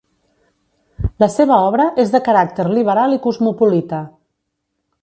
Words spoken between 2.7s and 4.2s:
liberal i cosmopolita.